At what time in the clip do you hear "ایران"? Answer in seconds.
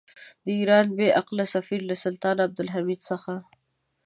0.59-0.87